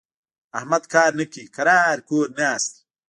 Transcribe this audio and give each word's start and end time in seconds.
احمد 0.57 0.83
کار 0.93 1.11
نه 1.19 1.25
کوي؛ 1.33 1.43
کرار 1.55 1.97
کور 2.07 2.27
ناست 2.39 2.71
دی. 2.75 2.79